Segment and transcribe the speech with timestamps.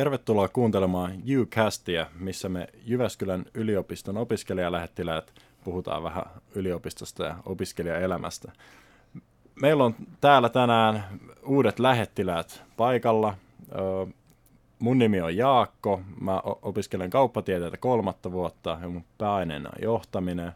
[0.00, 5.32] Tervetuloa kuuntelemaan UCastia, missä me Jyväskylän yliopiston opiskelijalähettiläät
[5.64, 6.24] puhutaan vähän
[6.54, 8.52] yliopistosta ja opiskelijaelämästä.
[9.62, 11.04] Meillä on täällä tänään
[11.46, 13.34] uudet lähettiläät paikalla.
[14.78, 20.52] Mun nimi on Jaakko, mä opiskelen kauppatieteitä kolmatta vuotta ja mun pääaineena on johtaminen.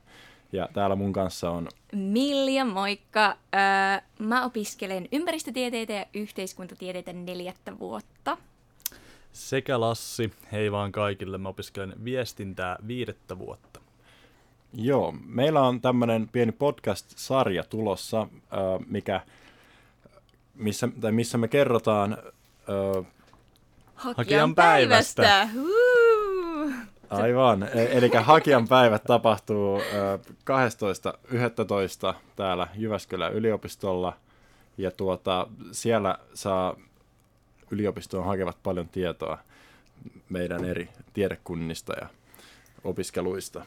[0.52, 1.68] Ja täällä mun kanssa on...
[1.92, 3.36] Milja, moikka!
[4.18, 8.36] mä opiskelen ympäristötieteitä ja yhteiskuntatieteitä neljättä vuotta.
[9.34, 13.80] Sekä Lassi, hei vaan kaikille, mä opiskelen viestintää viidettä vuotta.
[14.74, 18.26] Joo, meillä on tämmöinen pieni podcast-sarja tulossa,
[18.86, 19.20] mikä,
[20.54, 22.18] missä, tai missä me kerrotaan
[23.94, 25.22] Hakijan, Hakijan päivästä.
[25.22, 25.64] päivästä.
[27.10, 27.62] Aivan.
[27.62, 29.78] E- eli Hakijan päivät tapahtuu
[32.10, 32.14] 12.11.
[32.36, 34.16] täällä Jyväskylän yliopistolla.
[34.78, 36.76] Ja tuota, siellä saa
[37.70, 39.38] yliopistoon hakevat paljon tietoa
[40.28, 42.08] meidän eri tiedekunnista ja
[42.84, 43.64] opiskeluista.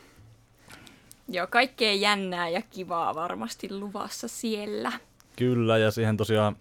[1.30, 4.92] Joo, kaikkea jännää ja kivaa varmasti luvassa siellä.
[5.36, 6.56] Kyllä, ja siihen tosiaan,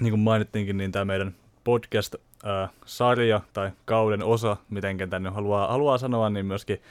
[0.00, 1.34] niin kuin mainittiinkin, niin tämä meidän
[1.64, 6.82] podcast-sarja tai kauden osa, miten tänne haluaa, haluaa sanoa, niin myöskin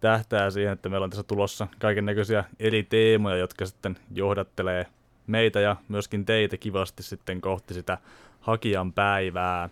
[0.00, 4.86] tähtää siihen, että meillä on tässä tulossa kaiken näköisiä eri teemoja, jotka sitten johdattelee
[5.28, 7.98] meitä ja myöskin teitä kivasti sitten kohti sitä
[8.40, 9.68] hakijan päivää.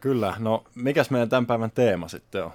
[0.00, 2.50] Kyllä, no mikäs meidän tämän päivän teema sitten on?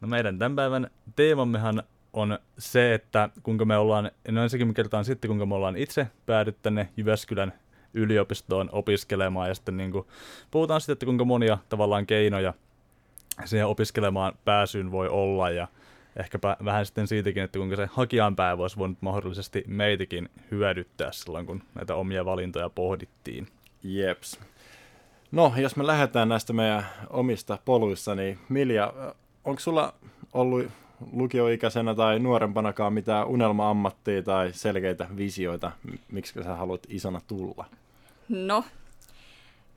[0.00, 5.04] No meidän tämän päivän teemammehan on se, että kuinka me ollaan, no ensinnäkin me kertaan
[5.04, 7.52] sitten, kuinka me ollaan itse päädyt tänne Jyväskylän
[7.94, 10.06] yliopistoon opiskelemaan ja sitten niin kuin,
[10.50, 12.54] puhutaan sitten, että kuinka monia tavallaan keinoja
[13.44, 15.68] siihen opiskelemaan pääsyyn voi olla ja
[16.16, 21.46] ehkäpä vähän sitten siitäkin, että kuinka se hakijan päivä olisi voinut mahdollisesti meitäkin hyödyttää silloin,
[21.46, 23.48] kun näitä omia valintoja pohdittiin.
[23.82, 24.40] Jeps.
[25.32, 28.92] No, jos me lähdetään näistä meidän omista poluissa, niin Milja,
[29.44, 29.94] onko sulla
[30.32, 30.66] ollut
[31.12, 35.72] lukioikäisenä tai nuorempanakaan mitään unelma-ammattia tai selkeitä visioita,
[36.12, 37.64] miksi sä haluat isona tulla?
[38.28, 38.64] No,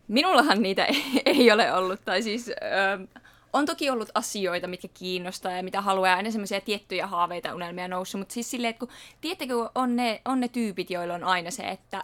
[0.08, 0.88] minullahan niitä
[1.26, 2.50] ei ole ollut, tai siis...
[2.50, 3.08] Öö,
[3.54, 8.20] on toki ollut asioita, mitkä kiinnostaa ja mitä haluaa, aina semmoisia tiettyjä haaveita, unelmia noussut,
[8.20, 11.64] mutta siis silleen, että kun, tiedättekö, on ne, on ne tyypit, joilla on aina se,
[11.64, 12.04] että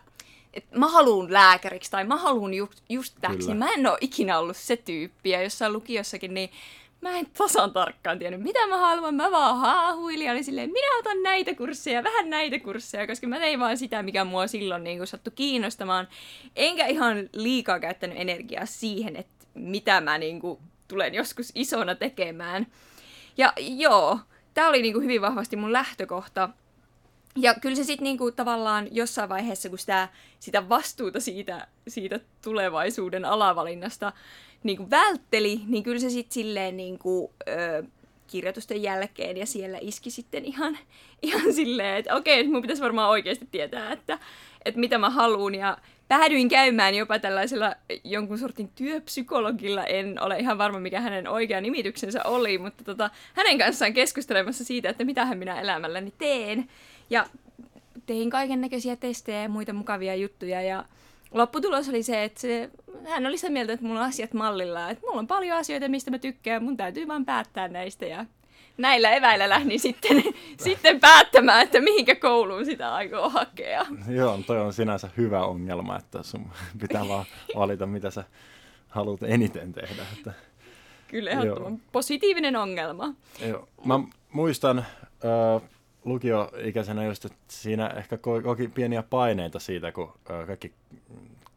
[0.53, 4.39] et mä haluun lääkäriksi tai mä haluun ju, just täksi, niin mä en ole ikinä
[4.39, 6.49] ollut se tyyppi, ja jossain lukiossakin, niin
[7.01, 9.15] mä en tasan tarkkaan tiennyt, mitä mä haluan.
[9.15, 13.39] Mä vaan haahuilin ja olin silleen, minä otan näitä kursseja, vähän näitä kursseja, koska mä
[13.39, 16.07] tein vaan sitä, mikä mua silloin niin kuin sattui kiinnostamaan.
[16.55, 22.67] Enkä ihan liikaa käyttänyt energiaa siihen, että mitä mä niin kuin tulen joskus isona tekemään.
[23.37, 24.19] Ja joo,
[24.53, 26.49] tämä oli niinku hyvin vahvasti mun lähtökohta.
[27.35, 30.09] Ja kyllä se sitten niinku tavallaan jossain vaiheessa, kun sitä,
[30.39, 34.13] sitä vastuuta siitä, siitä tulevaisuuden alavalinnasta
[34.63, 37.83] niinku vältteli, niin kyllä se sitten silleen niinku, ö,
[38.27, 40.77] kirjoitusten jälkeen ja siellä iski sitten ihan,
[41.21, 44.19] ihan silleen, että okei, okay, mun pitäisi varmaan oikeasti tietää, että,
[44.65, 45.55] että mitä mä haluan.
[45.55, 45.77] Ja
[46.07, 49.83] päädyin käymään jopa tällaisella jonkun sortin työpsykologilla.
[49.83, 54.89] En ole ihan varma, mikä hänen oikea nimityksensä oli, mutta tota, hänen kanssaan keskustelemassa siitä,
[54.89, 56.69] että mitä hän minä elämälläni teen.
[57.09, 57.25] Ja
[58.05, 60.85] tein kaiken näköisiä testejä ja muita mukavia juttuja ja
[61.35, 62.69] lopputulos oli se, että se,
[63.09, 66.11] hän oli sitä mieltä, että mulla on asiat mallilla, että mulla on paljon asioita, mistä
[66.11, 68.25] mä tykkään, mun täytyy vaan päättää näistä ja
[68.77, 70.23] näillä eväillä lähdin sitten,
[70.65, 73.85] sitten päättämään, että mihinkä kouluun sitä aikoo hakea.
[74.07, 76.45] Joo, toi on sinänsä hyvä ongelma, että sun
[76.81, 77.25] pitää vaan
[77.55, 78.23] valita, mitä sä
[78.87, 80.03] haluat eniten tehdä.
[80.17, 80.33] Että...
[81.07, 83.13] Kyllä, ehdottoman positiivinen ongelma.
[83.47, 83.67] Joo.
[83.85, 83.99] Mä
[84.31, 85.61] muistan äh,
[86.05, 90.13] lukioikäisenä just, että siinä ehkä koki pieniä paineita siitä, kun
[90.47, 90.73] kaikki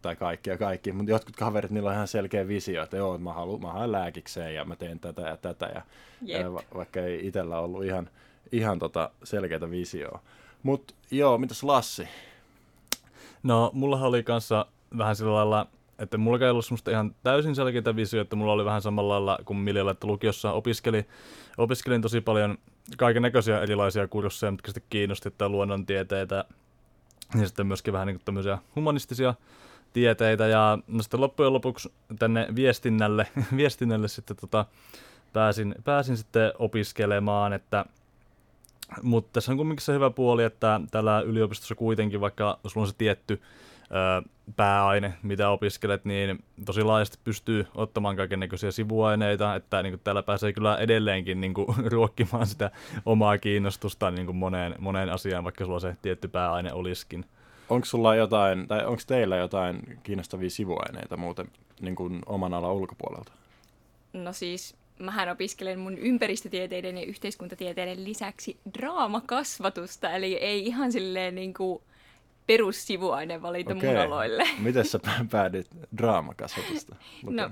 [0.03, 3.33] tai kaikki ja kaikki, mutta jotkut kaverit, niillä on ihan selkeä visio, että joo, mä
[3.33, 5.83] haluan, mä haluan lääkikseen ja mä teen tätä ja tätä, ja
[6.39, 8.11] ää, va- vaikka ei itsellä ollut ihan,
[8.53, 10.21] ihan tota selkeää visioa.
[10.63, 12.09] Mutta joo, mitäs Lassi?
[13.43, 14.67] No, mulla oli kanssa
[14.99, 15.67] vähän sillä lailla,
[15.99, 19.39] että mulla ei ollut semmoista ihan täysin selkeää visioa, että mulla oli vähän samalla lailla
[19.45, 21.07] kuin Miljalla, että lukiossa opiskeli,
[21.59, 22.59] opiskelin tosi paljon
[22.97, 26.45] kaiken näköisiä erilaisia kursseja, mitkä sitten kiinnosti, että luonnontieteitä,
[27.41, 29.35] ja sitten myöskin vähän niin kuin humanistisia
[29.93, 30.47] tieteitä.
[30.47, 33.27] Ja no sitten loppujen lopuksi tänne viestinnälle,
[33.57, 34.65] viestinnälle sitten tota,
[35.33, 37.85] pääsin, pääsin sitten opiskelemaan, että
[39.03, 42.95] mutta tässä on kuitenkin se hyvä puoli, että tällä yliopistossa kuitenkin, vaikka sulla on se
[42.99, 43.43] tietty
[44.57, 50.23] pääaine, mitä opiskelet, niin tosi laajasti pystyy ottamaan kaiken näköisiä sivuaineita, että niin kuin, täällä
[50.23, 52.71] pääsee kyllä edelleenkin niin kuin, ruokkimaan sitä
[53.07, 57.25] omaa kiinnostusta niin kuin moneen, moneen asiaan, vaikka sulla se tietty pääaine olisikin.
[57.69, 61.47] Onko sulla jotain, tai onko teillä jotain kiinnostavia sivuaineita muuten
[61.81, 63.33] niin kuin oman alan ulkopuolelta?
[64.13, 71.55] No siis, mähän opiskelen mun ympäristötieteiden ja yhteiskuntatieteiden lisäksi draamakasvatusta, eli ei ihan silleen niin
[71.55, 71.83] kuin
[72.49, 73.89] perussivuainevalinta okay.
[73.89, 74.49] mun aloille.
[74.59, 75.01] Miten sä
[75.31, 75.67] päädyit
[75.97, 76.97] draamakasvatusta
[77.31, 77.51] No,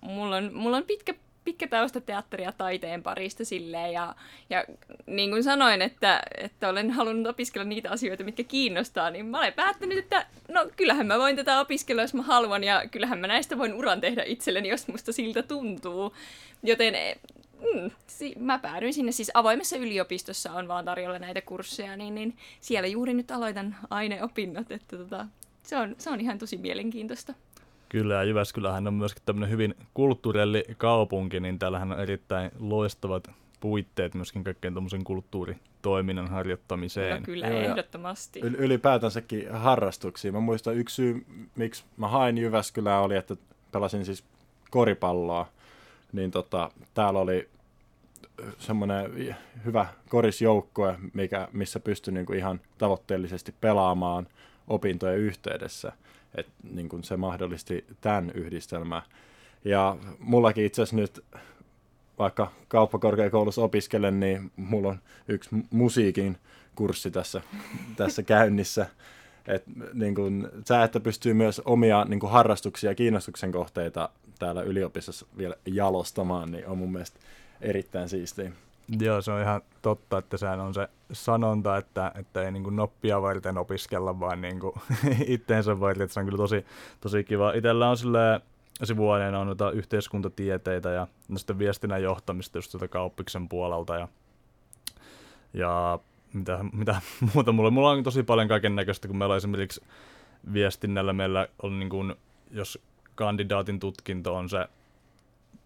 [0.00, 1.14] mulla on, mulla on pitkä
[1.48, 4.14] pitkä tausta teatteri- ja taiteen parista silleen, ja,
[4.50, 4.64] ja
[5.06, 9.52] niin kuin sanoin, että, että olen halunnut opiskella niitä asioita, mitkä kiinnostaa, niin mä olen
[9.52, 13.58] päättänyt, että no kyllähän mä voin tätä opiskella, jos mä haluan, ja kyllähän mä näistä
[13.58, 16.14] voin uran tehdä itselleni, jos musta siltä tuntuu.
[16.62, 16.94] Joten
[17.60, 22.36] mm, si- mä päädyin sinne, siis avoimessa yliopistossa on vaan tarjolla näitä kursseja, niin, niin
[22.60, 25.26] siellä juuri nyt aloitan aineopinnot, että tota,
[25.62, 27.34] se, on, se on ihan tosi mielenkiintoista.
[27.88, 34.14] Kyllä, ja Jyväskylähän on myöskin tämmöinen hyvin kulttuurelli kaupunki, niin täällähän on erittäin loistavat puitteet
[34.14, 37.20] myöskin kaikkeen tuommoisen kulttuuritoiminnan harjoittamiseen.
[37.20, 38.40] No kyllä, Joo, ehdottomasti.
[38.40, 40.32] Ylipäätänsäkin harrastuksia.
[40.32, 41.26] Mä muistan yksi syy,
[41.56, 43.36] miksi mä hain Jyväskylää oli, että
[43.72, 44.24] pelasin siis
[44.70, 45.48] koripalloa.
[46.12, 47.48] Niin tota, täällä oli
[48.58, 54.26] semmoinen hyvä korisjoukkue, mikä, missä pystyi niinku ihan tavoitteellisesti pelaamaan
[54.68, 55.92] opintojen yhteydessä–
[56.34, 59.02] että niin kuin se mahdollisti tämän yhdistelmän.
[59.64, 61.24] Ja mullakin itse asiassa nyt,
[62.18, 66.36] vaikka kauppakorkeakoulussa opiskelen, niin mulla on yksi musiikin
[66.74, 67.40] kurssi tässä,
[67.96, 68.86] tässä käynnissä.
[69.48, 69.64] Et,
[69.94, 74.08] niin kun, sä, että pystyy myös omia niin kun, harrastuksia ja kiinnostuksen kohteita
[74.38, 77.20] täällä yliopistossa vielä jalostamaan, niin on mun mielestä
[77.60, 78.52] erittäin siistiä.
[79.00, 83.22] Joo, se on ihan totta, että sehän on se sanonta, että, että ei niin noppia
[83.22, 84.74] varten opiskella, vaan niin kuin
[85.26, 86.04] itteensä varten.
[86.04, 86.66] Että se on kyllä tosi,
[87.00, 87.52] tosi kiva.
[87.52, 88.40] Itellä on sille
[88.84, 93.96] sivuaineena on noita yhteiskuntatieteitä ja no sitten viestinnän johtamista just kauppiksen puolelta.
[93.96, 94.08] Ja,
[95.54, 95.98] ja
[96.32, 97.00] mitä, mitä
[97.34, 99.84] muuta mulla, mulla on tosi paljon kaiken näköistä, kun meillä on esimerkiksi
[100.52, 102.14] viestinnällä meillä on niin kuin,
[102.50, 102.78] jos
[103.14, 104.68] kandidaatin tutkinto on se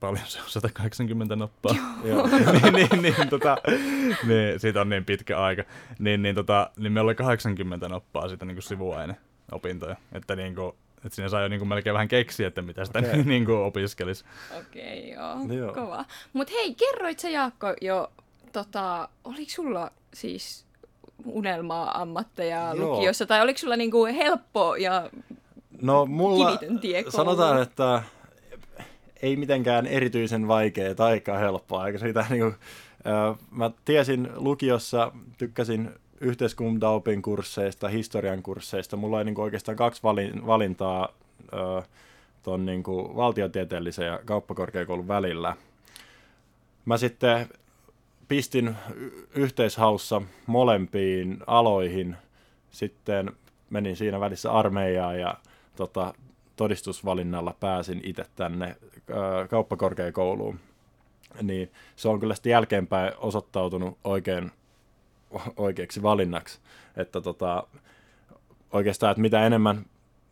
[0.03, 1.73] paljon se on 180 noppaa.
[2.03, 3.56] niin, niin, niin, tota,
[4.26, 5.62] niin, siitä on niin pitkä aika.
[5.99, 9.17] Niin, niin, tota, niin meillä oli 80 noppaa sitä niin kuin sivuaine
[9.53, 9.97] opintoja.
[10.12, 12.99] Että niin kuin, että siinä saa jo niin kuin melkein vähän keksiä, että mitä sitä
[12.99, 13.23] okay.
[13.32, 14.25] niin kuin opiskelisi.
[14.58, 15.65] Okei, okay, joo.
[15.65, 15.75] joo.
[15.75, 16.05] Kova.
[16.32, 18.12] Mutta hei, kerroit sä Jaakko jo,
[18.52, 20.64] tota, oliko sulla siis
[21.25, 22.94] unelmaa ammatteja joo.
[22.94, 25.10] lukiossa, tai oliko sulla niinku helppo ja
[25.82, 28.02] no, mulla tie Sanotaan, että
[29.22, 31.87] ei mitenkään erityisen vaikea tai aika helppoa.
[31.87, 32.54] Eikä siitä, niin kuin,
[33.06, 35.90] äh, mä tiesin lukiossa, tykkäsin
[36.20, 38.96] yhteiskuntaopin kursseista, historian kursseista.
[38.96, 41.08] Mulla oli niin kuin oikeastaan kaksi valin, valintaa
[41.55, 41.88] äh,
[42.43, 45.56] tuon niin kuin valtiotieteellisen ja kauppakorkeakoulun välillä.
[46.84, 47.48] Mä sitten
[48.32, 48.76] pistin
[49.34, 52.17] yhteishaussa molempiin aloihin.
[52.70, 53.32] Sitten
[53.70, 55.34] menin siinä välissä armeijaan ja
[55.76, 56.14] tota,
[56.56, 58.76] todistusvalinnalla pääsin itse tänne
[59.50, 60.61] kauppakorkeakouluun,
[61.43, 64.50] niin se on kyllä sitten jälkeenpäin osoittautunut oikein
[65.56, 66.61] oikeaksi valinnaksi.
[66.96, 67.67] Että tota,
[68.70, 69.84] oikeastaan, että mitä enemmän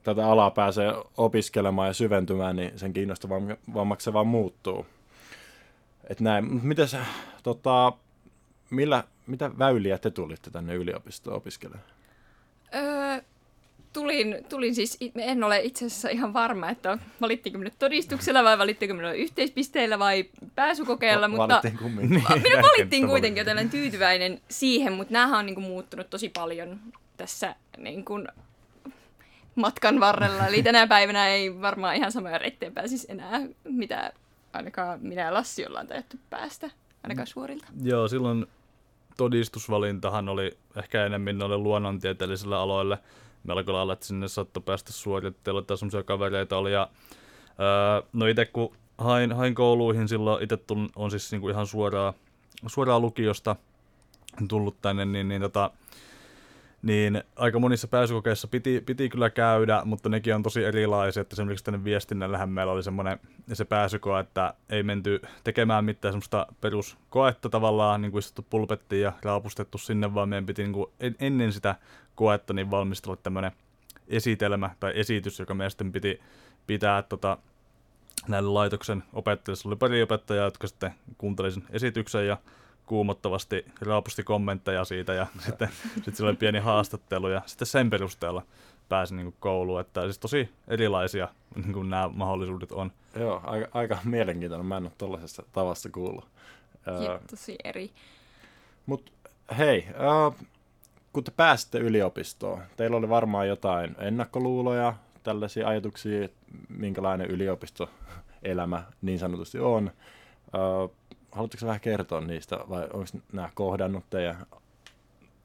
[0.02, 4.86] tätä alaa pääsee opiskelemaan ja syventymään, niin sen kiinnostavammaksi se vaan muuttuu.
[6.08, 6.66] Et näin.
[6.66, 6.96] Mites,
[7.42, 7.92] tota,
[8.70, 11.84] millä, mitä väyliä te tulitte tänne yliopistoon opiskelemaan?
[12.74, 13.22] Öö,
[13.92, 18.94] tulin, tulin siis, en ole itse asiassa ihan varma, että valittiinko minut todistuksella vai valittiinko
[18.94, 22.10] minut yhteispisteillä vai pääsykokeella, Va- mutta niin,
[22.42, 26.80] minut valittiin kuitenkin, joten olen tyytyväinen siihen, mutta nämä on niin kuin, muuttunut tosi paljon
[27.16, 28.28] tässä niin kuin,
[29.54, 30.46] matkan varrella.
[30.46, 34.12] Eli tänä päivänä ei varmaan ihan samoja reittejä pääsisi enää, mitä
[34.52, 36.70] ainakaan minä ja Lassi ollaan tajattu päästä,
[37.02, 37.66] ainakaan suorilta.
[37.82, 38.46] Joo, silloin
[39.16, 42.98] todistusvalintahan oli ehkä enemmän noille luonnontieteellisille aloille
[43.44, 46.72] melko lailla, että sinne saattoi päästä suoritteella tai semmoisia kavereita oli.
[46.72, 46.88] Ja,
[47.58, 50.58] ää, no itse kun hain, hain kouluihin silloin, itse
[50.96, 52.14] on siis niinku ihan suoraa,
[52.66, 53.56] suoraa lukiosta
[54.48, 55.70] tullut tänne, niin, niin tota,
[56.82, 61.64] niin aika monissa pääsykokeissa piti, piti kyllä käydä, mutta nekin on tosi erilaisia, että esimerkiksi
[61.64, 63.20] tänne viestinnällähän meillä oli semmoinen
[63.52, 69.12] se pääsykoe, että ei menty tekemään mitään semmoista peruskoetta tavallaan, niin kuin istuttu pulpettiin ja
[69.22, 71.74] raapustettu sinne, vaan meidän piti niin kuin ennen sitä
[72.14, 73.52] koetta niin valmistella tämmöinen
[74.08, 76.20] esitelmä tai esitys, joka meidän sitten piti
[76.66, 77.38] pitää tota,
[78.28, 79.68] näille laitoksen opettajille.
[79.68, 82.36] oli pari opettajaa, jotka sitten kuunteli sen esityksen ja
[82.90, 88.42] kuumottavasti raapusti kommentteja siitä ja sitten, sitten sillä oli pieni haastattelu ja sitten sen perusteella
[88.88, 89.80] pääsi niin kouluun.
[89.80, 92.92] Että siis tosi erilaisia niin kuin nämä mahdollisuudet on.
[93.16, 94.66] Joo, aika, aika mielenkiintoinen.
[94.66, 96.28] Mä en ole tuollaisesta tavasta kuullut.
[96.86, 97.90] Ja, tosi eri.
[98.86, 99.12] Mutta
[99.58, 100.46] hei, uh,
[101.12, 109.18] kun te pääsitte yliopistoon, teillä oli varmaan jotain ennakkoluuloja tällaisia ajatuksia, että minkälainen yliopistoelämä niin
[109.18, 109.90] sanotusti on.
[110.54, 110.99] Ö,
[111.32, 114.46] haluatteko vähän kertoa niistä vai onko nämä kohdannut teidän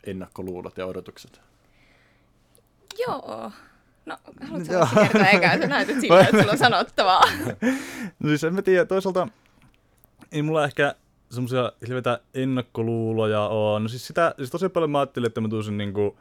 [0.03, 1.41] ennakkoluulot ja odotukset?
[3.07, 3.51] Joo.
[4.05, 4.87] No, haluatko Joo.
[4.95, 7.21] kertoa eikä sä näytät siltä, että sulla on sanottavaa?
[8.19, 9.27] no siis en mä tiedä, toisaalta
[10.31, 10.95] ei mulla ehkä
[11.29, 13.83] semmoisia hirveitä ennakkoluuloja on.
[13.83, 16.17] No siis sitä, siis tosi paljon mä ajattelin, että mä tulisin niinku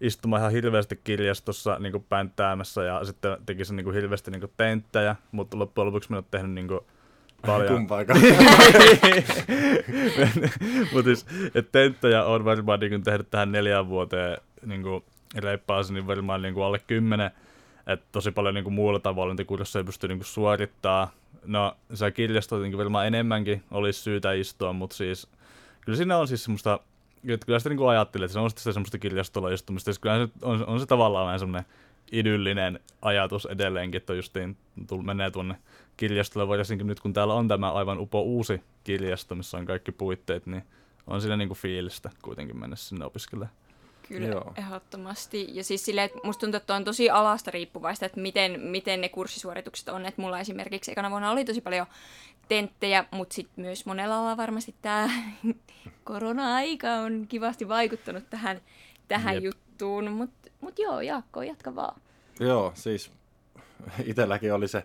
[0.00, 5.86] istumaan ihan hirveästi kirjastossa niinku pänttäämässä ja sitten tekisin niinku hirveästi niinku tenttejä, mutta loppujen
[5.86, 6.86] lopuksi mä en ole tehnyt niinku
[7.46, 7.74] paljon.
[7.74, 8.20] Kumpaakaan.
[10.92, 15.04] mutta siis, että tenttejä on varmaan niin tehnyt tähän neljään vuoteen niin kuin
[15.36, 17.30] reippaasi, niin varmaan niin kuin alle kymmenen.
[17.86, 21.10] Että tosi paljon niin kuin muulla tavalla niitä kursseja pystyy niin kuin suorittaa.
[21.44, 25.28] No, se kirjasto niin varmaan enemmänkin olisi syytä istua, mutta siis
[25.80, 26.80] kyllä siinä on siis semmoista,
[27.28, 29.84] että kyllä sitä niin kuin ajattelee, että se on sitä semmoista kirjastolla istumista.
[29.84, 31.66] Siis kyllä se on, on se tavallaan vähän semmoinen
[32.12, 34.56] idyllinen ajatus edelleenkin, että justiin
[35.02, 35.56] menee tuonne
[35.96, 40.46] kirjastolle, varsinkin nyt kun täällä on tämä aivan upo uusi kirjasto, missä on kaikki puitteet,
[40.46, 40.62] niin
[41.06, 43.56] on siinä niinku fiilistä kuitenkin mennä sinne opiskelemaan.
[44.08, 44.52] Kyllä, Joo.
[44.56, 45.46] ehdottomasti.
[45.52, 49.08] Ja siis silleen, että musta tuntuu, että on tosi alasta riippuvaista, että miten, miten ne
[49.08, 50.06] kurssisuoritukset on.
[50.06, 51.86] Että mulla esimerkiksi ekana vuonna oli tosi paljon
[52.48, 55.10] tenttejä, mutta sitten myös monella alalla varmasti tämä
[56.04, 58.60] korona-aika on kivasti vaikuttanut tähän,
[59.08, 59.65] tähän juttuun.
[60.12, 62.00] Mutta mut joo, Jaakko, jatka vaan.
[62.40, 63.10] Joo, siis
[64.04, 64.84] itselläkin oli se,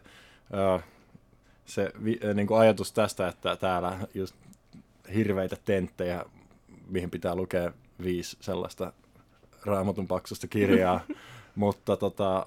[1.65, 1.91] se
[2.33, 4.35] niin kuin ajatus tästä, että täällä just
[5.13, 6.25] hirveitä tenttejä,
[6.87, 7.71] mihin pitää lukea
[8.03, 8.93] viisi sellaista
[9.65, 11.01] raamatun paksusta kirjaa.
[11.55, 12.45] Mutta tota,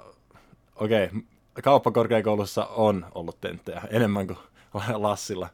[0.77, 1.21] okei, okay,
[1.63, 4.39] kauppakorkeakoulussa on ollut tenttejä enemmän kuin
[4.95, 5.49] Lassilla,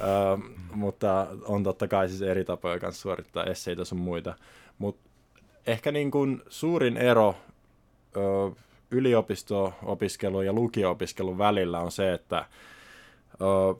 [0.00, 0.04] ö,
[0.74, 4.34] mutta on totta kai siis eri tapoja kanssa suorittaa esseitä sun muita.
[4.78, 5.05] Mutta
[5.66, 7.34] ehkä niin kuin suurin ero
[8.16, 8.20] ö,
[8.90, 12.46] yliopisto-opiskelun ja lukio-opiskelun välillä on se, että
[13.40, 13.74] ö,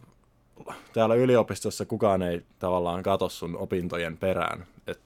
[0.92, 4.66] täällä yliopistossa kukaan ei tavallaan katso sun opintojen perään.
[4.86, 5.00] Et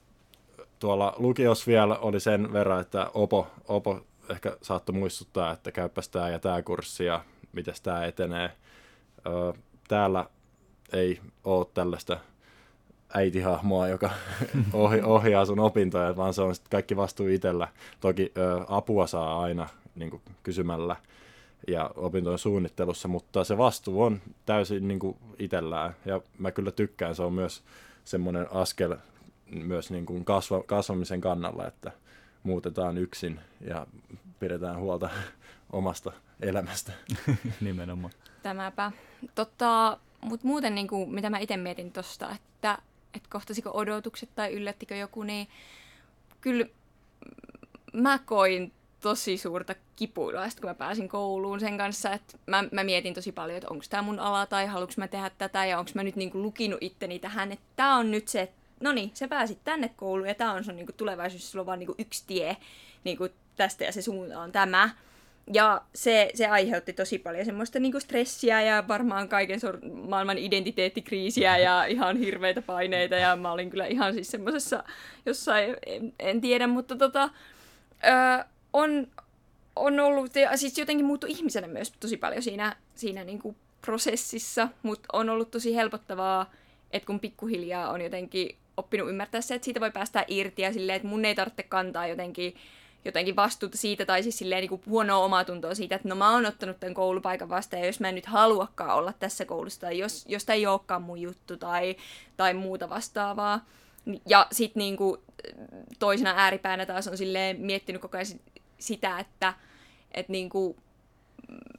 [0.79, 6.29] tuolla lukios vielä oli sen verran, että Opo, Opo ehkä saattoi muistuttaa, että käypäs tämä
[6.29, 8.51] ja tämä kurssi ja miten tämä etenee.
[9.27, 9.53] Ö,
[9.87, 10.25] täällä
[10.93, 12.19] ei ole tällaista
[13.13, 14.09] äitihahmoa, joka
[14.73, 17.67] ohi, ohjaa sun opintoja, vaan se on sitten kaikki vastuu itsellä.
[17.99, 20.95] Toki ö, apua saa aina niin kuin kysymällä
[21.67, 25.95] ja opintojen suunnittelussa, mutta se vastuu on täysin niin kuin itsellään.
[26.05, 27.63] Ja mä kyllä tykkään, se on myös
[28.03, 28.95] semmoinen askel
[29.51, 31.91] myös niin kuin kasva, kasvamisen kannalla, että
[32.43, 33.87] muutetaan yksin ja
[34.39, 35.09] pidetään huolta
[35.71, 36.91] omasta elämästä.
[37.61, 38.13] Nimenomaan.
[38.43, 38.91] Tämäpä.
[39.35, 42.77] Totta, mutta muuten niin kuin, mitä mä itse mietin tuosta, että,
[43.13, 45.47] että kohtasiko odotukset tai yllättikö joku, niin
[46.41, 46.65] kyllä
[47.93, 53.13] mä koin tosi suurta kipuilua, kun mä pääsin kouluun sen kanssa, että mä, mä mietin
[53.13, 56.03] tosi paljon, että onko tämä mun ala tai haluanko mä tehdä tätä ja onko mä
[56.03, 59.89] nyt niinku lukinut itteni tähän, että tämä on nyt se, no niin, sä pääsit tänne
[59.89, 62.57] kouluun ja tämä on sun niinku tulevaisuus, sulla on vaan niinku yksi tie
[63.03, 64.89] niinku tästä ja se suunta on tämä.
[65.53, 71.57] Ja se, se aiheutti tosi paljon semmoista niinku stressiä ja varmaan kaiken sor- maailman identiteettikriisiä
[71.57, 73.15] ja ihan hirveitä paineita.
[73.15, 74.83] Ja mä olin kyllä ihan siis semmoisessa
[75.25, 77.29] jossain, en, en tiedä, mutta tota,
[78.03, 79.07] öö, on,
[79.75, 85.07] on ollut, ja siis jotenkin muuttu ihmisenä myös tosi paljon siinä, siinä niinku prosessissa, mutta
[85.13, 86.51] on ollut tosi helpottavaa,
[86.91, 90.95] että kun pikkuhiljaa on jotenkin oppinut ymmärtää se, että siitä voi päästä irti ja silleen,
[90.95, 92.55] että mun ei tarvitse kantaa jotenkin
[93.05, 96.79] jotenkin vastuuta siitä, tai siis silleen niin huonoa omatuntoa siitä, että no mä oon ottanut
[96.79, 100.45] tämän koulupaikan vastaan, ja jos mä en nyt haluakaan olla tässä koulussa, tai jos, jos
[100.45, 101.95] tämä ei olekaan mun juttu, tai,
[102.37, 103.65] tai muuta vastaavaa.
[104.29, 104.97] Ja sitten niin
[105.99, 108.39] toisena ääripäänä taas on silleen miettinyt koko ajan
[108.79, 109.53] sitä, että,
[110.11, 110.77] että niin kuin,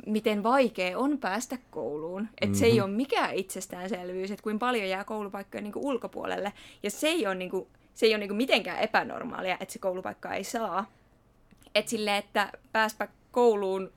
[0.06, 2.22] miten vaikea on päästä kouluun.
[2.22, 2.54] Että mm-hmm.
[2.54, 2.82] se ei mhm.
[2.82, 6.52] ole mikään itsestäänselvyys, että kuin paljon jää koulupaikkoja niin kuin ulkopuolelle.
[6.82, 9.78] Ja se ei ole, niin kuin, se ei ole niin kuin mitenkään epänormaalia, että se
[9.78, 10.86] koulupaikka ei saa.
[11.74, 13.92] Että silleen, että pääspä kouluun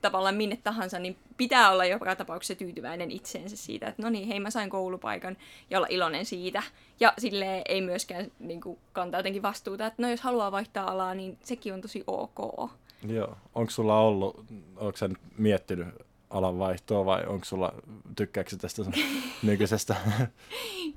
[0.00, 4.40] tavallaan minne tahansa, niin pitää olla joka tapauksessa tyytyväinen itseensä siitä, että no niin, hei
[4.40, 5.36] mä sain koulupaikan
[5.70, 6.62] ja olla iloinen siitä.
[7.00, 11.14] Ja sille ei myöskään niin kuin, kantaa jotenkin vastuuta, että no jos haluaa vaihtaa alaa,
[11.14, 12.70] niin sekin on tosi ok.
[13.06, 13.36] Joo.
[13.54, 14.44] Onko sulla ollut,
[14.76, 15.88] onko sä nyt miettinyt
[16.30, 17.74] alan vaihtoa vai onko sulla,
[18.16, 18.82] tykkääkö tästä
[19.42, 19.96] nykyisestä?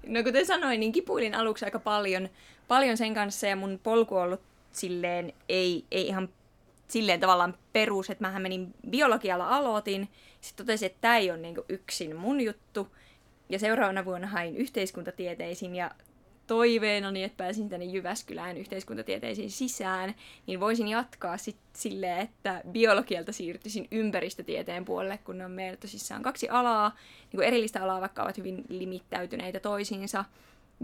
[0.07, 2.29] no kuten sanoin, niin kipuilin aluksi aika paljon,
[2.67, 4.41] paljon sen kanssa ja mun polku on ollut
[4.71, 6.29] silleen ei, ei ihan
[6.87, 10.09] silleen tavallaan perus, että mähän menin biologialla aloitin,
[10.41, 12.87] sitten totesin, että tämä ei ole niinku yksin mun juttu,
[13.49, 15.91] ja seuraavana vuonna hain yhteiskuntatieteisiin, ja
[16.47, 20.15] toiveena, niin että pääsin tänne Jyväskylään yhteiskuntatieteisiin sisään,
[20.47, 26.23] niin voisin jatkaa sitten silleen, että biologialta siirtyisin ympäristötieteen puolelle, kun ne on meillä tosissaan
[26.23, 26.95] kaksi alaa,
[27.33, 30.25] niin erillistä alaa, vaikka ovat hyvin limittäytyneitä toisiinsa.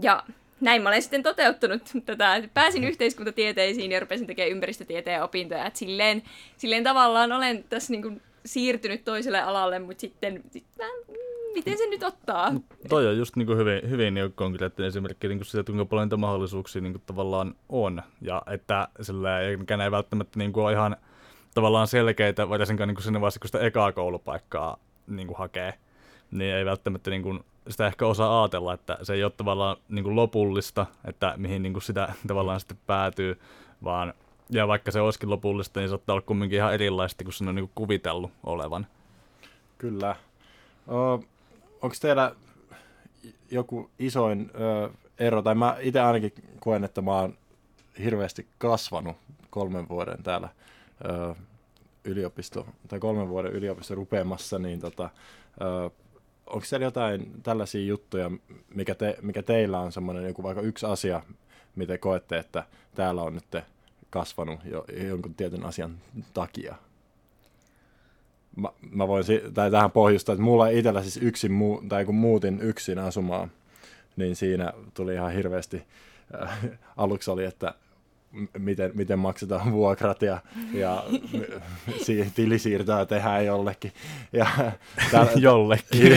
[0.02, 0.24] Ja
[0.60, 5.66] näin mä olen sitten toteuttanut tätä, että pääsin yhteiskuntatieteisiin ja rupesin tekemään ympäristötieteen opintoja.
[5.66, 6.22] Että silleen,
[6.56, 10.84] silleen tavallaan olen tässä niin kuin siirtynyt toiselle alalle, mutta sitten sit mä,
[11.54, 12.52] miten se nyt ottaa?
[12.52, 15.84] No, toi on just niin kuin hyvin, hyvin niin konkreettinen esimerkki niin kuin siitä, kuinka
[15.84, 18.02] paljon niitä mahdollisuuksia niin kuin tavallaan on.
[18.20, 20.96] Ja että sillä ei, ei välttämättä niin kuin ole ihan
[21.54, 25.74] tavallaan selkeitä, varsinkaan niin sinne vaiheessa, kun sitä ekaa koulupaikkaa niin kuin hakee,
[26.30, 30.04] niin ei välttämättä niin kuin sitä ehkä osaa ajatella, että se ei ole tavallaan niin
[30.04, 33.40] kuin lopullista, että mihin niin kuin sitä tavallaan sitten päätyy,
[33.84, 34.14] vaan
[34.50, 37.54] ja vaikka se olisikin lopullista, niin se ottaa olla kumminkin ihan erilaista kuin se on
[37.54, 38.86] niin kuin kuvitellut olevan.
[39.78, 40.16] Kyllä.
[40.88, 41.12] O,
[41.82, 42.34] onko teillä
[43.50, 47.34] joku isoin ö, ero, tai mä itse ainakin koen, että mä oon
[47.98, 49.16] hirveästi kasvanut
[49.50, 50.48] kolmen vuoden täällä
[51.04, 51.34] ö,
[52.04, 55.10] yliopisto, tai kolmen vuoden yliopisto rupeamassa, niin tota,
[55.60, 55.90] ö,
[56.46, 58.30] onko siellä jotain tällaisia juttuja,
[58.74, 61.22] mikä, te, mikä teillä on semmoinen joku vaikka yksi asia,
[61.76, 63.64] mitä koette, että täällä on nyt
[64.10, 65.98] kasvanut jo, jonkun tietyn asian
[66.34, 66.74] takia?
[68.56, 72.14] Mä, mä voin si- tai tähän pohjustaa, että mulla itsellä siis yksin, muu- tai kun
[72.14, 73.50] muutin yksin asumaan,
[74.16, 75.82] niin siinä tuli ihan hirveästi,
[76.42, 76.58] äh,
[76.96, 77.74] aluksi oli, että
[78.58, 80.40] miten, miten maksetaan vuokrat ja,
[80.72, 81.04] ja
[82.34, 83.92] tilisiirtoa tehdään jollekin.
[84.32, 84.46] Ja,
[85.10, 86.12] täällä, jollekin.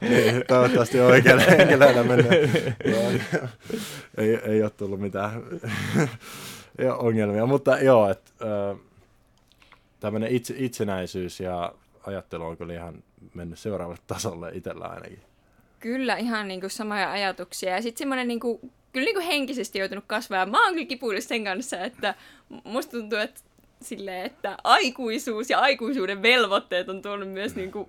[0.00, 2.26] niin, toivottavasti oikealle henkilölle mennyt.
[4.16, 5.42] ei, ei ole tullut mitään
[6.98, 8.32] ongelmia, mutta joo, että
[10.00, 11.72] tämmöinen itse, itsenäisyys ja
[12.06, 13.02] ajattelu on kyllä ihan
[13.34, 15.22] mennyt seuraavalle tasolle itsellä ainakin.
[15.80, 17.70] Kyllä, ihan niin kuin samoja ajatuksia.
[17.70, 18.40] Ja sitten semmoinen niin
[18.92, 20.46] kyllä niin kuin henkisesti joutunut kasvaa.
[20.46, 22.14] Mä oon kyllä kipuillut sen kanssa, että
[22.64, 23.40] musta tuntuu, että
[23.82, 27.88] silleen, että aikuisuus ja aikuisuuden velvoitteet on tuonut myös niin kuin,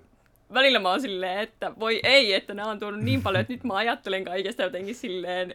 [0.54, 3.64] välillä mä oon silleen, että voi ei, että nämä on tuonut niin paljon, että nyt
[3.64, 5.54] mä ajattelen kaikesta jotenkin silleen,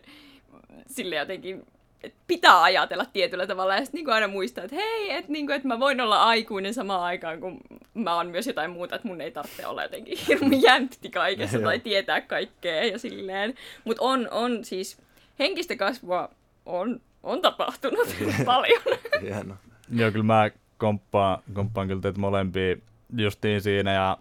[0.88, 1.66] silleen jotenkin
[2.04, 5.56] että pitää ajatella tietyllä tavalla ja sitten niin aina muistaa, että hei, että, niin kuin,
[5.56, 7.60] että mä voin olla aikuinen samaan aikaan, kun
[7.94, 11.80] mä oon myös jotain muuta, että mun ei tarvitse olla jotenkin hirveän jämpti kaikessa tai
[11.80, 13.54] tietää kaikkea ja silleen.
[13.84, 14.98] Mutta on, on siis
[15.40, 16.30] henkistä kasvua
[16.66, 18.82] on, on tapahtunut paljon.
[19.22, 19.56] Hieno.
[19.96, 22.76] Joo, kyllä mä komppaan, komppaan kyllä teitä molempia
[23.18, 24.18] justiin siinä ja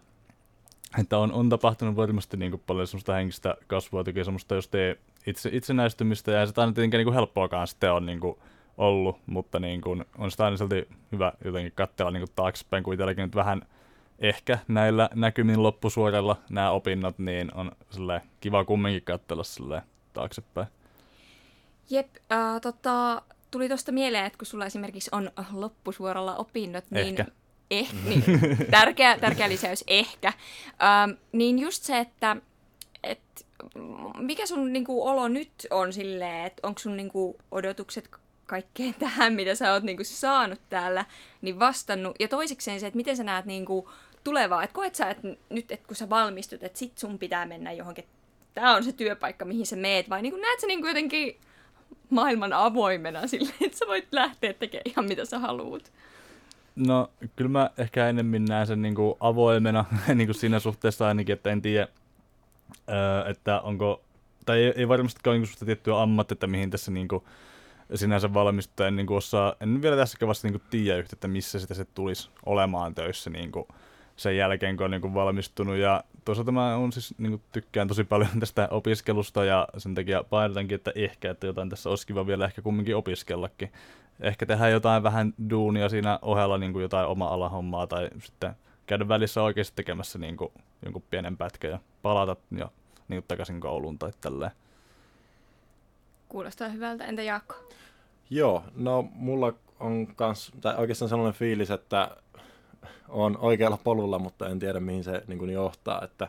[0.98, 4.72] että on, on tapahtunut varmasti niin kuin paljon semmoista henkistä kasvua, toki semmoista just
[5.26, 8.38] itse, itsenäistymistä ja se aina tietenkin niin kuin helppoakaan sitten on niin kuin
[8.78, 12.94] ollut, mutta niin kuin, on sitä aina silti hyvä jotenkin katsella niin kuin taaksepäin, kun
[12.94, 13.62] itselläkin nyt vähän
[14.18, 17.72] ehkä näillä näkymin loppusuorella nämä opinnot, niin on
[18.40, 19.82] kiva kumminkin katsella
[20.12, 20.66] taaksepäin.
[21.90, 27.06] Jep, äh, tota, tuli tuosta mieleen, että kun sulla esimerkiksi on loppusuoralla opinnot, niin...
[27.06, 27.24] Ehkä.
[27.70, 28.24] Eh, niin
[28.70, 30.32] tärkeä, tärkeä lisäys, ehkä.
[30.82, 32.36] Ähm, niin just se, että
[33.02, 33.46] et,
[34.18, 38.10] mikä sun niinku, olo nyt on silleen, että onko sun niinku, odotukset
[38.46, 41.04] kaikkeen tähän, mitä sä oot niinku, saanut täällä,
[41.42, 42.16] niin vastannut.
[42.20, 43.90] Ja toisekseen se, että miten sä näet niinku,
[44.24, 47.72] tulevaa, että koet sä, että nyt, että kun sä valmistut, että sit sun pitää mennä
[47.72, 48.04] johonkin,
[48.54, 51.36] tämä on se työpaikka, mihin sä meet, vai niin näet sä niin jotenkin
[52.10, 55.92] maailman avoimena silleen, että sä voit lähteä tekemään ihan mitä sä haluut.
[56.76, 61.32] No, kyllä mä ehkä enemmän näen sen niin kuin avoimena niin kuin siinä suhteessa ainakin,
[61.32, 61.88] että en tiedä,
[63.26, 64.02] että onko,
[64.46, 67.24] tai ei, ei varmastikaan niin sitä tiettyä ammattia, mihin tässä niin kuin,
[67.94, 71.58] sinänsä valmistuu, en niin kuin osaa, en vielä tässäkään vasta niin tiedä yhtä, että missä
[71.58, 73.66] sitä se tulisi olemaan töissä niin kuin,
[74.16, 75.76] sen jälkeen, kun on niin kuin valmistunut.
[75.76, 80.24] Ja toisaalta mä on siis, niin kuin, tykkään tosi paljon tästä opiskelusta ja sen takia
[80.24, 83.72] painotankin, että ehkä, että jotain tässä olisi kiva vielä ehkä kumminkin opiskellakin.
[84.20, 88.52] Ehkä tehdä jotain vähän duunia siinä ohella, niin kuin jotain oma alahommaa tai sitten
[88.86, 90.52] käydä välissä oikeasti tekemässä niin kuin,
[90.82, 92.70] jonkun pienen pätkän ja palata ja
[93.08, 94.50] niin takaisin kouluun tai tälleen.
[96.28, 97.04] Kuulostaa hyvältä.
[97.04, 97.54] Entä Jaakko?
[98.30, 102.16] Joo, no mulla on kans, tai oikeastaan sellainen fiilis, että
[103.08, 106.04] on oikealla polulla, mutta en tiedä mihin se niin kuin johtaa.
[106.04, 106.28] Että,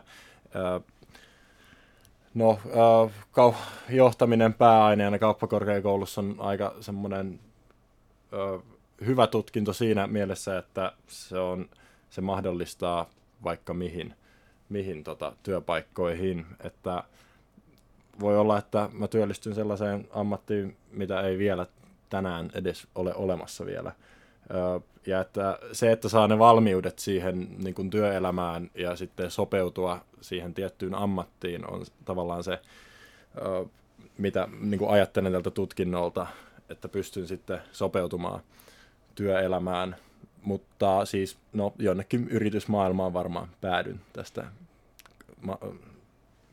[2.34, 2.60] no,
[3.32, 3.54] kau-
[3.88, 7.40] johtaminen pääaineena kauppakorkeakoulussa on aika semmoinen
[9.06, 11.68] hyvä tutkinto siinä mielessä, että se, on,
[12.10, 13.10] se mahdollistaa
[13.44, 14.14] vaikka mihin,
[14.74, 16.46] mihin tota, työpaikkoihin.
[16.64, 17.04] Että
[18.20, 21.66] voi olla, että mä työllistyn sellaiseen ammattiin, mitä ei vielä
[22.10, 23.92] tänään edes ole olemassa vielä
[25.06, 30.54] ja että se, että saa ne valmiudet siihen niin kuin työelämään ja sitten sopeutua siihen
[30.54, 32.60] tiettyyn ammattiin on tavallaan se
[34.18, 36.26] mitä niin kuin ajattelen tältä tutkinnolta,
[36.68, 38.40] että pystyn sitten sopeutumaan
[39.14, 39.96] työelämään.
[40.42, 44.44] Mutta siis no, jonnekin yritysmaailmaan varmaan päädyn tästä,
[45.44, 45.58] ma,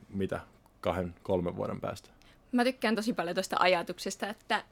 [0.09, 0.39] mitä,
[0.81, 2.09] kahden, kolmen vuoden päästä.
[2.51, 4.63] Mä tykkään tosi paljon tuosta ajatuksesta, että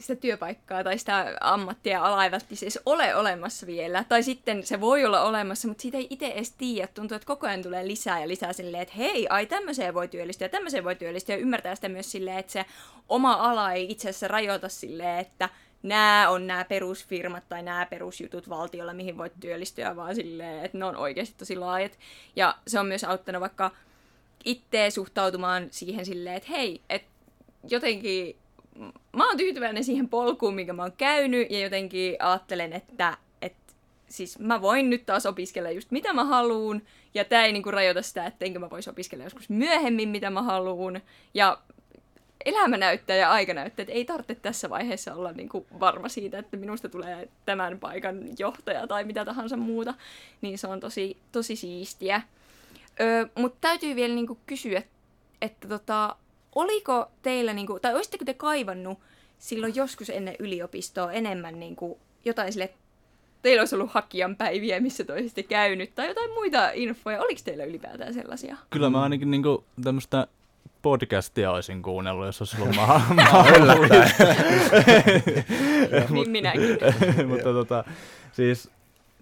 [0.00, 4.04] sitä työpaikkaa tai sitä ammattia ala ei siis ole olemassa vielä.
[4.08, 6.88] Tai sitten se voi olla olemassa, mutta siitä ei itse edes tiedä.
[6.94, 10.48] Tuntuu, että koko ajan tulee lisää ja lisää silleen, että hei, ai tämmöiseen voi työllistyä,
[10.48, 11.36] tämmöiseen voi työllistyä.
[11.36, 12.66] Ja ymmärtää sitä myös silleen, että se
[13.08, 15.48] oma ala ei itse asiassa rajoita silleen, että
[15.84, 20.84] nämä on nämä perusfirmat tai nämä perusjutut valtiolla, mihin voit työllistyä, vaan silleen, että ne
[20.84, 21.98] on oikeasti tosi laajat.
[22.36, 23.70] Ja se on myös auttanut vaikka
[24.44, 27.08] itse suhtautumaan siihen silleen, että hei, että
[27.68, 28.36] jotenkin
[29.16, 33.16] mä oon tyytyväinen siihen polkuun, minkä mä oon käynyt, ja jotenkin ajattelen, että,
[34.08, 36.82] siis mä voin nyt taas opiskella just mitä mä haluun,
[37.14, 40.42] ja tää ei niinku rajoita sitä, että enkä mä vois opiskella joskus myöhemmin mitä mä
[40.42, 41.00] haluun,
[41.34, 41.58] ja
[42.44, 46.56] elämä näyttää ja aika näyttää, että ei tarvitse tässä vaiheessa olla niinku varma siitä, että
[46.56, 49.94] minusta tulee tämän paikan johtaja tai mitä tahansa muuta,
[50.40, 52.22] niin se on tosi, tosi siistiä.
[53.00, 54.82] Öö, Mutta täytyy vielä niinku kysyä,
[55.40, 56.16] että tota,
[56.54, 58.98] oliko teillä, niin kuin, tai olisitteko te kaivannut
[59.38, 62.74] silloin joskus ennen yliopistoa enemmän niin kuin, jotain sille,
[63.42, 65.04] teillä olisi ollut hakijan päiviä, missä
[65.34, 67.22] te käynyt, tai jotain muita infoja.
[67.22, 68.56] Oliko teillä ylipäätään sellaisia?
[68.70, 70.26] Kyllä mä ainakin niin kuin, tämmöistä
[70.84, 72.76] podcastia olisin kuunnellut, jos olisi ollut
[73.16, 73.94] mahdollista.
[76.10, 76.78] niin minäkin.
[77.28, 77.84] mutta tota,
[78.32, 78.70] siis,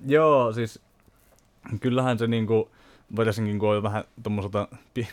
[0.07, 0.81] joo, siis
[1.81, 2.71] kyllähän se niinku,
[3.17, 4.69] varsinkin kun on vähän tuommoiselta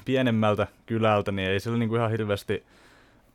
[0.05, 2.63] pienemmältä kylältä, niin ei siellä niinku ihan hirveästi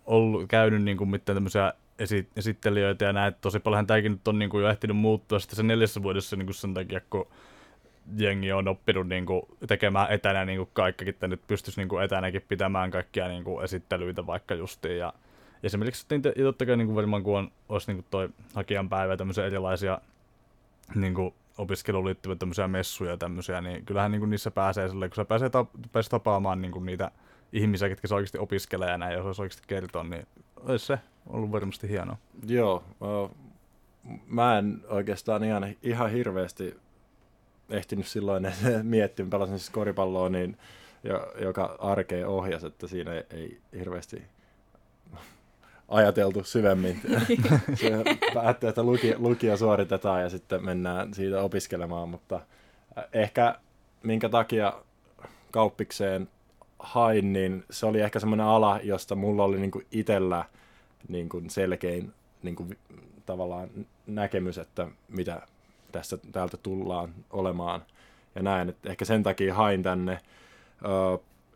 [0.06, 3.34] ollut käynyt niinku mitään tämmöisiä esi- esittelijöitä ja näin.
[3.40, 6.74] Tosi paljonhan tämäkin nyt on niinku jo ehtinyt muuttua sitten se neljässä vuodessa niinku sen
[6.74, 7.26] takia, kun
[8.16, 13.28] jengi on oppinut niinku tekemään etänä niinku kaikki, että nyt pystyisi niinku etänäkin pitämään kaikkia
[13.28, 14.98] niinku esittelyitä vaikka justiin.
[14.98, 15.12] Ja
[15.62, 19.98] esimerkiksi ja totta kai niinku varmaan kun on, olisi niinku toi hakijan päivä tämmöisiä erilaisia
[20.94, 25.16] niinku opiskeluun liittyviä tämmöisiä messuja ja tämmöisiä, niin kyllähän niin kuin niissä pääsee silleen, kun
[25.16, 27.10] sä pääsee, ta- pääsee tapaamaan niin kuin niitä
[27.52, 31.52] ihmisiä, ketkä se oikeasti opiskelee ja näin, jos olisi oikeasti kertoa, niin olisi se ollut
[31.52, 32.16] varmasti hienoa.
[32.46, 32.84] Joo,
[34.26, 36.76] mä en oikeastaan ihan, ihan hirveästi
[37.70, 40.56] ehtinyt silloin miettiä, pelasin siis koripalloa, niin,
[41.40, 44.22] joka arkeen ohjasi, että siinä ei, ei hirveästi
[45.88, 47.00] ajateltu syvemmin.
[48.34, 52.40] Päättää, että lukio, lukio suoritetaan ja sitten mennään siitä opiskelemaan, mutta
[52.98, 53.58] äh, ehkä
[54.02, 54.72] minkä takia
[55.50, 56.28] kauppikseen
[56.78, 60.44] hain, niin se oli ehkä semmoinen ala, josta mulla oli niinku itsellä
[61.08, 62.66] niinku selkein niinku
[63.26, 63.68] tavallaan
[64.06, 65.42] näkemys, että mitä
[65.94, 67.82] tässä täältä tullaan olemaan
[68.34, 68.68] ja näin.
[68.68, 70.20] Että ehkä sen takia hain tänne.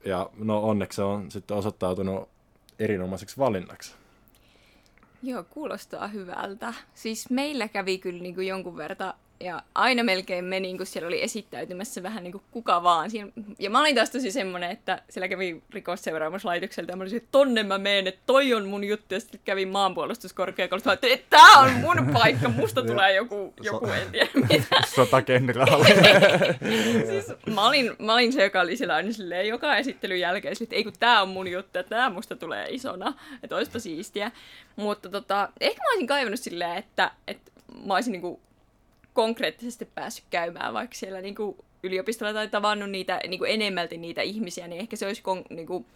[0.04, 2.28] ja no onneksi se on sitten osoittautunut
[2.78, 3.94] erinomaiseksi valinnaksi.
[5.22, 6.74] Joo, kuulostaa hyvältä.
[6.94, 11.22] Siis meillä kävi kyllä niin kuin jonkun verran ja aina melkein meni, kun siellä oli
[11.22, 13.10] esittäytymässä vähän niin kuin kuka vaan.
[13.10, 17.28] Siin, ja mä olin taas tosi semmonen, että siellä kävi rikosseuraamuslaitokselta ja mä olin että
[17.32, 19.14] tonne mä menen, että toi on mun juttu.
[19.14, 24.30] Ja sitten kävin maanpuolustuskorkeakoulusta, että, tää on mun paikka, musta tulee joku, joku en tiedä
[24.34, 24.76] mitä.
[24.96, 25.86] Sotakenraali.
[27.10, 30.76] siis mä olin, mä olin se, joka oli siellä aina silleen, joka esittelyn jälkeen, että
[30.76, 34.30] ei kun tää on mun juttu, että tää musta tulee isona, että olisipa siistiä.
[34.76, 37.52] Mutta tota, ehkä mä olisin kaivannut silleen, että, että
[37.86, 38.40] mä olisin niinku
[39.18, 44.22] konkreettisesti päässyt käymään vaikka siellä niin kuin yliopistolla tai tavannut niitä, niin kuin enemmälti niitä
[44.22, 45.86] ihmisiä, niin ehkä se olisi kon, niin kuin,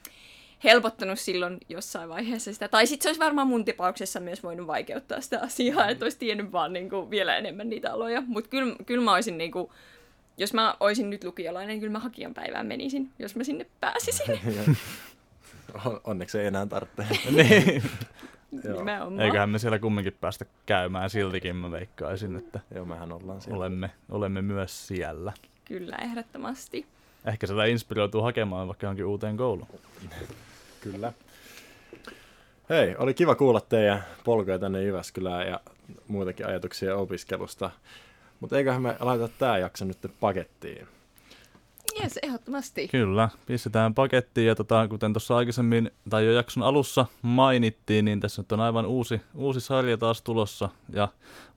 [0.64, 2.68] helpottanut silloin jossain vaiheessa sitä.
[2.68, 6.52] Tai sitten se olisi varmaan mun tapauksessa myös voinut vaikeuttaa sitä asiaa, että olisi tiennyt
[6.52, 8.22] vaan niin kuin, vielä enemmän niitä aloja.
[8.26, 9.70] Mutta kyllä, kyllä mä olisin, niin kuin,
[10.38, 14.40] jos mä olisin nyt lukiolainen, niin kyllä mä hakijan päivään menisin, jos mä sinne pääsisin.
[16.04, 17.06] Onneksi ei enää tarvitse.
[17.30, 17.82] niin.
[19.18, 23.56] Eiköhän me siellä kumminkin päästä käymään siltikin, mä veikkaisin, että Joo, mehän ollaan siellä.
[23.58, 25.32] Olemme, olemme myös siellä.
[25.64, 26.86] Kyllä, ehdottomasti.
[27.24, 29.68] Ehkä sitä inspiroituu hakemaan vaikka johonkin uuteen kouluun.
[30.80, 31.12] Kyllä.
[32.68, 35.60] Hei, oli kiva kuulla teidän polkuja tänne Jyväskylään ja
[36.08, 37.70] muitakin ajatuksia opiskelusta.
[38.40, 40.88] Mutta eiköhän me laiteta tämä jakso nyt pakettiin.
[42.00, 42.88] Jes, ehdottomasti.
[42.88, 48.42] Kyllä, pistetään pakettiin ja tota, kuten tuossa aikaisemmin tai jo jakson alussa mainittiin, niin tässä
[48.42, 51.08] nyt on aivan uusi, uusi sarja taas tulossa ja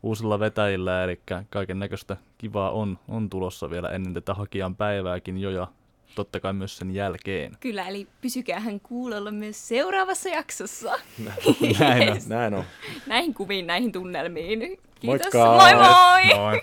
[0.03, 1.19] uusilla vetäjillä, eli
[1.49, 5.67] kaiken näköistä kivaa on, on tulossa vielä ennen tätä hakijan päivääkin jo ja
[6.15, 7.57] totta kai myös sen jälkeen.
[7.59, 10.99] Kyllä, eli pysykäähän kuulolla myös seuraavassa jaksossa.
[11.79, 12.17] näin on.
[12.27, 12.63] Näin on.
[13.07, 14.59] Näihin kuviin, näihin tunnelmiin.
[14.99, 15.45] Kiitos, Moikka!
[15.45, 16.35] moi moi!
[16.35, 16.61] moi.